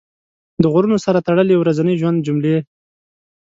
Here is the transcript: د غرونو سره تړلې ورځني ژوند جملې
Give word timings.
د 0.61 0.63
غرونو 0.73 0.97
سره 1.05 1.25
تړلې 1.27 1.55
ورځني 1.57 1.93
ژوند 2.01 2.23
جملې 2.27 2.57